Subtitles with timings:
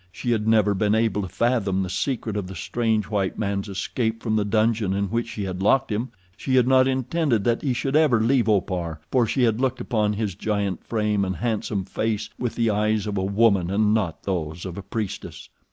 [0.11, 4.23] She had never been able to fathom the secret of the strange white man's escape
[4.23, 6.09] from the dungeon in which she had locked him.
[6.35, 10.13] She had not intended that he should ever leave Opar, for she had looked upon
[10.13, 14.65] his giant frame and handsome face with the eyes of a woman and not those
[14.65, 15.49] of a priestess.